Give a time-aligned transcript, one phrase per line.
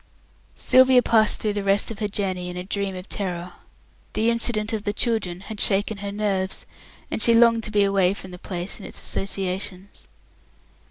[0.55, 3.53] Sylvia passed through the rest of her journey in a dream of terror.
[4.13, 6.65] The incident of the children had shaken her nerves,
[7.11, 10.07] and she longed to be away from the place and its associations.